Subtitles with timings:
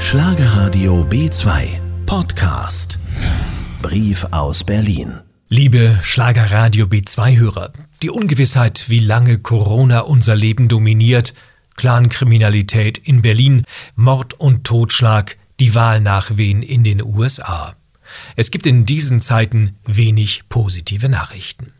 [0.00, 2.98] Schlagerradio B2 Podcast.
[3.82, 5.18] Brief aus Berlin.
[5.48, 11.34] Liebe Schlagerradio B2-Hörer, die Ungewissheit, wie lange Corona unser Leben dominiert,
[11.76, 13.64] Clankriminalität in Berlin,
[13.96, 17.74] Mord und Totschlag, die Wahlnachwehen in den USA.
[18.36, 21.72] Es gibt in diesen Zeiten wenig positive Nachrichten.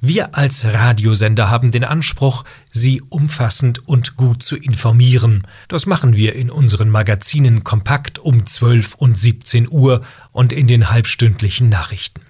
[0.00, 5.46] Wir als Radiosender haben den Anspruch, Sie umfassend und gut zu informieren.
[5.68, 10.02] Das machen wir in unseren Magazinen kompakt um 12 und 17 Uhr
[10.32, 12.20] und in den halbstündlichen Nachrichten.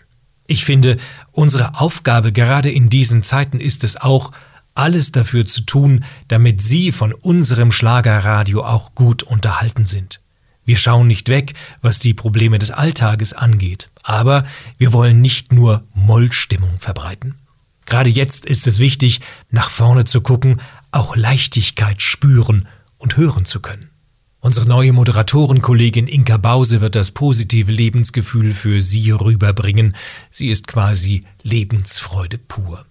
[0.46, 0.98] Ich finde,
[1.33, 4.33] unsere Aufgabe gerade in diesen Zeiten ist es auch,
[4.74, 10.20] alles dafür zu tun, damit Sie von unserem Schlagerradio auch gut unterhalten sind.
[10.64, 14.45] Wir schauen nicht weg, was die Probleme des Alltages angeht, aber
[14.78, 17.34] wir wollen nicht nur Mollstimmung verbreiten.
[17.86, 20.60] Gerade jetzt ist es wichtig, nach vorne zu gucken,
[20.91, 23.91] auch Leichtigkeit spüren und hören zu können.
[24.41, 29.96] Unsere neue Moderatorenkollegin Inka Bause wird das positive Lebensgefühl für Sie rüberbringen.
[30.30, 32.84] Sie ist quasi Lebensfreude pur.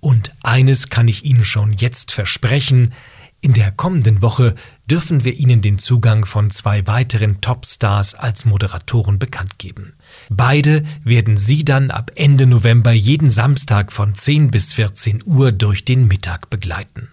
[0.00, 2.92] Und eines kann ich Ihnen schon jetzt versprechen,
[3.46, 4.56] in der kommenden Woche
[4.90, 9.92] dürfen wir Ihnen den Zugang von zwei weiteren Topstars als Moderatoren bekannt geben.
[10.28, 15.84] Beide werden Sie dann ab Ende November jeden Samstag von 10 bis 14 Uhr durch
[15.84, 17.06] den Mittag begleiten.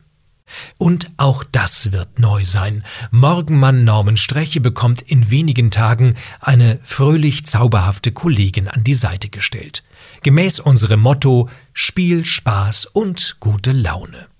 [0.80, 2.84] Und auch das wird neu sein.
[3.12, 9.84] Morgenmann Norman Streche bekommt in wenigen Tagen eine fröhlich zauberhafte Kollegin an die Seite gestellt.
[10.24, 14.33] Gemäß unserem Motto Spiel, Spaß und gute Laune.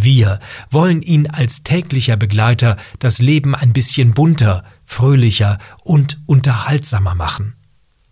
[0.00, 0.38] Wir
[0.70, 7.54] wollen ihn als täglicher Begleiter das Leben ein bisschen bunter, fröhlicher und unterhaltsamer machen.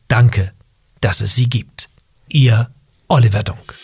[0.08, 0.52] Danke,
[1.00, 1.90] dass es sie gibt.
[2.28, 2.70] Ihr
[3.08, 3.76] Oliver Dunk.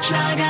[0.00, 0.45] Schlager